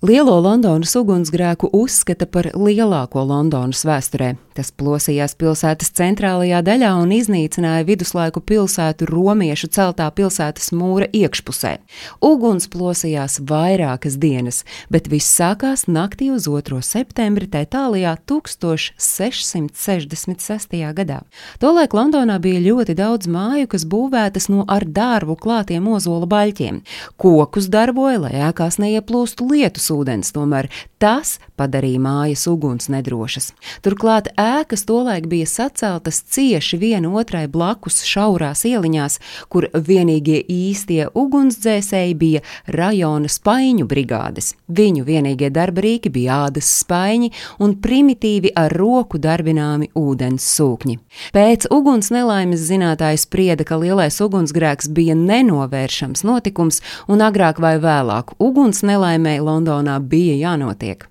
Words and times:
Lielo 0.00 0.32
Londonas 0.40 0.94
ugunsgrēku 0.96 1.68
uzskata 1.76 2.24
par 2.24 2.46
lielāko 2.56 3.20
Londonas 3.28 3.84
vēsturē. 3.84 4.40
Tas 4.56 4.72
plosījās 4.72 5.36
pilsētas 5.36 5.92
centrālajā 5.92 6.64
daļā 6.64 6.96
un 7.02 7.12
iznīcināja 7.12 7.84
viduslaiku 7.84 8.40
pilsētu 8.40 9.04
romiešu 9.10 9.68
celtā 9.76 10.08
pilsētas 10.16 10.72
mūra 10.72 11.04
iekšpusē. 11.12 11.84
Uguns 12.24 12.64
plosījās 12.72 13.44
vairākas 13.44 14.16
dienas, 14.20 14.64
bet 14.88 15.08
viss 15.12 15.36
sākās 15.36 15.84
naktī 15.84 16.32
uz 16.32 16.48
2. 16.48 16.80
septembri 16.80 17.44
Itālijā 17.60 18.16
1666. 18.24 20.96
gadā. 20.96 21.20
Tolaik 21.60 21.92
Londonā 21.92 22.40
bija 22.40 22.56
ļoti 22.70 22.96
daudz 22.96 23.28
māju, 23.28 23.68
kas 23.76 23.84
būvētas 23.84 24.48
no 24.48 24.64
ar 24.64 24.88
dārvu 24.88 25.36
klātiem 25.36 25.84
ozola 25.92 26.24
baļķiem. 26.24 26.80
Kokus 27.20 27.68
darboja, 27.68 28.24
lai 28.24 28.32
ēkās 28.48 28.80
neieplūstu 28.80 29.44
lietus 29.52 29.89
ūdens, 29.94 30.32
tomēr 30.34 30.70
tas 31.00 31.38
padarīja 31.60 32.00
mājas 32.00 32.46
uguns 32.50 32.88
nedrošas. 32.92 33.50
Turklāt 33.84 34.30
ēkas 34.40 34.84
tolaik 34.88 35.26
bija 35.30 35.48
saceltas 35.48 36.20
cieši 36.32 36.78
viena 36.80 37.10
otrai 37.20 37.46
blakus 37.48 38.02
šaurās 38.08 38.64
ieliņās, 38.68 39.18
kur 39.52 39.68
vienīgie 39.74 40.40
īstie 40.44 41.08
ugunsdzēsēji 41.16 42.16
bija 42.20 42.44
rajona 42.68 43.28
spaiņu 43.32 43.88
brigādes. 43.90 44.54
Viņu 44.68 45.04
vienīgie 45.08 45.50
darba 45.52 45.84
rīki 45.84 46.12
bija 46.12 46.44
ādas 46.46 46.70
spaiņi 46.82 47.32
un 47.60 47.76
primitīvi 47.82 48.54
ar 48.56 48.72
roku 48.76 49.20
darbināmi 49.20 49.90
ūdens 49.98 50.46
sūkņi. 50.56 50.98
Pēc 51.36 51.68
uguns 51.74 52.12
nelaimes 52.14 52.62
zinātājs 52.68 53.26
sprieda, 53.26 53.66
ka 53.66 53.80
lielais 53.80 54.20
ugunsgrēks 54.20 54.90
bija 54.94 55.16
nenovēršams 55.18 56.24
notikums, 56.28 56.80
un 57.08 57.24
agrāk 57.24 57.60
vai 57.62 57.76
vēlāk 57.82 58.36
uguns 58.38 58.84
nelaimē 58.86 59.38
Londonā 59.44 59.79
bija 60.00 60.50
jānotiek. 60.50 61.10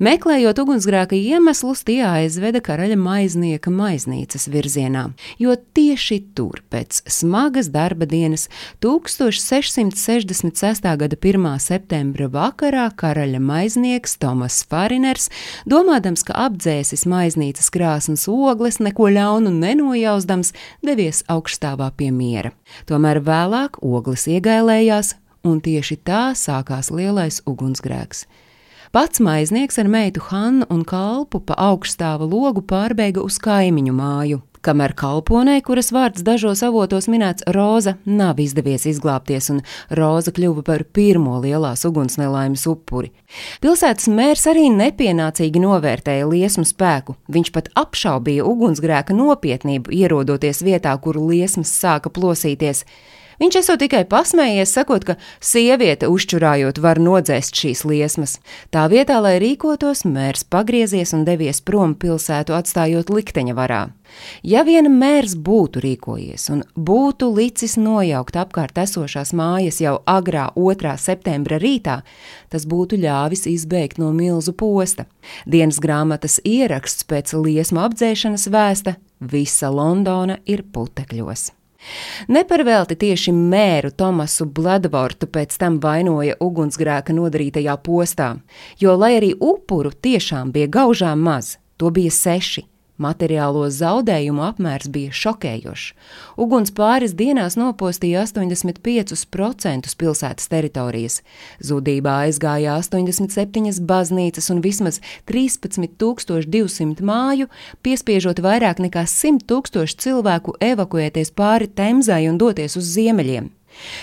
Meklējot 0.00 0.58
ugunsgrēka 0.62 1.16
iemeslus, 1.16 1.82
tie 1.86 2.02
aizveda 2.06 2.60
karaļa 2.64 2.96
maiznieka 3.00 3.70
maiznīcas 3.72 4.48
virzienā, 4.50 5.10
jo 5.38 5.56
tieši 5.76 6.20
tur 6.36 6.62
pēc 6.72 7.02
smagas 7.10 7.68
darba 7.72 8.06
dienas 8.08 8.48
1666. 8.84 10.96
gada 11.02 11.16
1. 11.16 11.58
septembra 11.62 12.28
vakarā 12.32 12.90
karaļa 12.96 13.40
maiznieks 13.44 14.16
Tomas 14.20 14.64
Fariners, 14.64 15.30
domādams, 15.68 16.22
ka 16.26 16.32
apdzēsis 16.48 17.06
maiznīcas 17.10 17.70
krāsnes 17.74 18.28
ogles, 18.30 18.80
neko 18.80 19.08
ļaunu 19.12 19.50
nenojausdams, 19.60 20.52
devies 20.84 21.24
augstāvā 21.30 21.88
pie 21.96 22.10
miera. 22.14 22.50
Tomēr 22.88 23.20
vēlāk 23.24 23.72
ogles 23.84 24.26
iegailējās, 24.30 25.08
un 25.44 25.60
tieši 25.64 26.00
tā 26.06 26.30
sākās 26.36 26.92
lielais 26.94 27.40
ugunsgrēks. 27.48 28.26
Pats 28.90 29.22
maiznieks 29.22 29.78
ar 29.78 29.86
meitu 29.86 30.20
Hannu 30.32 30.66
un 30.66 30.82
kalpu 30.82 31.38
pa 31.46 31.54
augstāva 31.70 32.26
logu 32.26 32.64
pārbēga 32.66 33.22
uz 33.22 33.36
kaimiņu 33.38 33.92
māju. 33.94 34.40
Kamēr 34.60 34.92
kalponei, 34.92 35.62
kuras 35.64 35.88
vārds 35.88 36.20
dažos 36.20 36.60
avotos 36.66 37.06
minēts 37.08 37.46
Roza, 37.54 37.94
nav 38.04 38.42
izdevies 38.44 38.82
izglābties, 38.90 39.46
un 39.54 39.62
Roza 39.96 40.34
kļuva 40.36 40.64
par 40.66 40.84
pirmo 40.84 41.38
lielās 41.40 41.86
ugunsnelaimes 41.88 42.66
upuri. 42.68 43.08
Pilsētas 43.64 44.10
mērs 44.12 44.44
arī 44.52 44.66
nepienācīgi 44.74 45.62
novērtēja 45.64 46.26
liesmu 46.28 46.66
spēku. 46.68 47.16
Viņš 47.32 47.52
pat 47.54 47.70
apšaubīja 47.80 48.44
ugunsgrēka 48.44 49.16
nopietnību, 49.16 49.94
ierodoties 49.96 50.60
vietā, 50.66 50.92
kur 51.00 51.16
liesmas 51.22 51.72
sāka 51.72 52.12
plosīties. 52.12 52.84
Viņš 53.40 53.56
esot 53.56 53.80
tikai 53.80 54.02
pasmējies, 54.04 54.68
sakot, 54.76 55.04
ka 55.08 55.14
sieviete 55.40 56.10
uzčurājot 56.12 56.76
var 56.84 56.98
nodzēst 57.00 57.56
šīs 57.56 57.86
liesmas. 57.88 58.34
Tā 58.68 58.82
vietā, 58.92 59.16
lai 59.24 59.38
rīkotos, 59.40 60.02
mērs 60.04 60.42
pagriezies 60.44 61.14
un 61.16 61.22
devies 61.24 61.62
prom 61.64 61.94
pilsētu, 61.96 62.52
atstājot 62.52 63.08
likteņa 63.08 63.54
varā. 63.56 63.78
Ja 64.44 64.60
vien 64.68 64.90
mērs 64.92 65.38
būtu 65.40 65.80
rīkojies 65.80 66.50
un 66.52 66.60
būtu 66.76 67.30
licis 67.32 67.78
nojaukt 67.80 68.36
apkārt 68.42 68.76
esošās 68.82 69.32
mājas 69.32 69.80
jau 69.80 69.94
agrā 70.04 70.50
2. 70.58 70.92
septembra 71.00 71.56
rītā, 71.62 72.02
tas 72.52 72.66
būtu 72.68 72.98
ļāvis 73.00 73.46
izbēgt 73.48 74.02
no 74.02 74.10
milzu 74.12 74.52
posta. 74.52 75.06
Dienas 75.46 75.80
grāmatas 75.80 76.42
ieraksts 76.44 77.08
pēc 77.08 77.32
liesmu 77.38 77.80
apdzēšanas 77.86 78.50
vēsta: 78.52 78.98
Visa 79.20 79.72
Londona 79.72 80.36
ir 80.44 80.66
putekļos. 80.74 81.59
Neparvelti 82.28 82.96
tieši 83.00 83.32
mēru 83.32 83.90
Tomasu 83.96 84.46
Bladvortu 84.46 85.26
pēc 85.26 85.56
tam 85.60 85.78
vainoja 85.82 86.36
ugunsgrēka 86.40 87.16
nodarītajā 87.16 87.76
postā, 87.84 88.34
jo, 88.80 88.96
lai 88.96 89.16
arī 89.18 89.32
upuru 89.34 89.92
tiešām 89.92 90.52
bija 90.52 90.68
gaužām 90.68 91.22
maz, 91.24 91.56
to 91.80 91.90
bija 91.90 92.12
seši, 92.12 92.66
Materiālo 93.00 93.64
zaudējumu 93.72 94.42
apmērs 94.44 94.90
bija 94.92 95.14
šokējošs. 95.16 95.86
Uguns 96.40 96.72
pāris 96.76 97.14
dienās 97.16 97.56
nopostīja 97.56 98.26
85% 98.26 99.94
pilsētas 100.00 100.50
teritorijas. 100.52 101.20
Zudībā 101.64 102.18
aizgāja 102.26 102.76
87 102.80 103.80
baznīcas 103.88 104.50
un 104.52 104.60
vismaz 104.64 105.00
13,200 105.30 107.00
māju, 107.00 107.48
piespiežot 107.80 108.44
vairāk 108.44 108.84
nekā 108.84 109.06
100 109.08 109.48
tūkstošu 109.48 109.96
cilvēku 110.04 110.58
evakuēties 110.60 111.32
pāri 111.32 111.72
Temzai 111.72 112.26
un 112.28 112.36
doties 112.40 112.76
uz 112.76 112.92
ziemeļiem. 112.98 113.48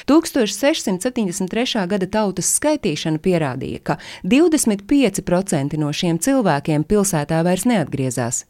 1673. 0.08 1.86
gada 1.92 2.08
tautas 2.10 2.50
skaitīšana 2.58 3.22
pierādīja, 3.22 3.84
ka 3.84 3.98
25% 4.24 5.78
no 5.78 5.94
šiem 5.94 6.22
cilvēkiem 6.24 6.88
pilsētā 6.88 7.44
vairs 7.46 7.68
neatgriezās. 7.70 8.46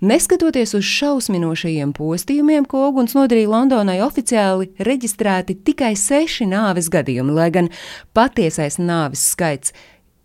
Neskatoties 0.00 0.74
uz 0.78 0.84
šausminošajiem 0.88 1.94
postījumiem, 1.96 2.66
ko 2.68 2.88
uguns 2.90 3.16
nodarīja 3.18 3.52
Londonai, 3.52 4.00
oficiāli 4.04 4.72
reģistrēti 4.82 5.58
tikai 5.66 5.94
seši 5.98 6.48
nāves 6.50 6.90
gadījumi, 6.92 7.36
lai 7.36 7.50
gan 7.54 7.70
patiesais 8.16 8.80
nāves 8.82 9.30
skaits 9.32 9.74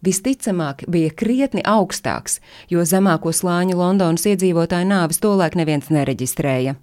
visticamāk 0.05 0.85
bija 0.91 1.11
krietni 1.17 1.63
augstāks, 1.65 2.39
jo 2.69 2.85
zemāko 2.85 3.33
slāņu 3.33 3.77
Londonas 3.77 4.27
iedzīvotāju 4.29 4.89
nāves 4.89 5.21
tolaik 5.23 5.57
neviens 5.59 5.89
nereģistrēja. 5.93 6.77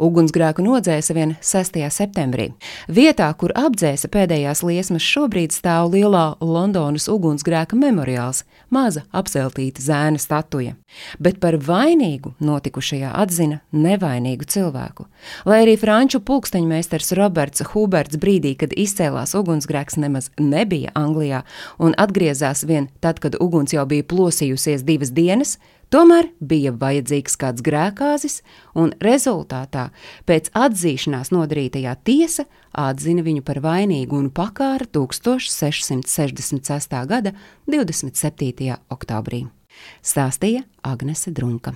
Ugunsgrēku 0.00 0.62
nodzēsa 0.64 1.12
vien 1.12 1.34
6. 1.44 1.74
septembrī. 1.92 2.46
Vietā, 2.88 3.26
kur 3.36 3.52
apdzēsa 3.52 4.08
pēdējās 4.08 4.62
liesmas, 4.64 5.04
šobrīd 5.04 5.52
stāv 5.52 5.90
lielā 5.92 6.38
Londonas 6.40 7.04
ugunsgrēka 7.12 7.76
memoriāls, 7.76 8.46
maza 8.72 9.02
apseltīta 9.12 9.84
zēna 9.84 10.16
statuja. 10.22 10.72
Bet 11.20 11.36
par 11.42 11.58
vainīgu 11.60 12.32
notikušajā 12.40 13.10
atzina 13.12 13.60
nevainīgu 13.76 14.48
cilvēku. 14.48 15.04
Lai 15.44 15.60
arī 15.66 15.76
franču 15.76 16.22
pulksteņmeistars 16.24 17.12
Roberts 17.20 17.66
Huberts 17.74 18.16
brīdī, 18.22 18.54
kad 18.56 18.72
izcēlās 18.72 19.36
ugunsgrēks, 19.36 20.00
nemaz 20.00 20.30
nebija 20.40 20.94
Anglijā 20.96 21.42
un 21.76 21.92
atgriezās 22.00 22.64
vien 22.64 22.88
tad, 23.04 23.20
kad 23.20 23.36
uguns 23.36 23.76
jau 23.76 23.84
bija 23.90 24.08
plosījusies 24.08 24.86
divas 24.88 25.12
dienas, 25.12 25.58
Tomēr 25.90 26.28
bija 26.38 26.70
vajadzīgs 26.78 27.34
kāds 27.40 27.64
grēkāzis, 27.66 28.36
un 28.78 28.92
rezultātā 29.02 29.88
pēc 30.28 30.52
atzīšanās 30.54 31.32
nodarītajā 31.34 31.96
tiesa 32.06 32.44
atzina 32.78 33.24
viņu 33.26 33.42
par 33.46 33.58
vainīgu 33.64 34.14
un 34.14 34.28
pakāra 34.30 34.86
1666. 34.86 36.94
gada 37.10 37.34
27. 37.66 38.78
oktobrī. 38.94 39.48
Stāstīja 40.02 40.62
Agnese 40.86 41.30
Drunka. 41.34 41.74